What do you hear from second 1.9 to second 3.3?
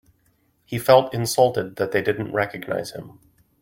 they didn't recognise him.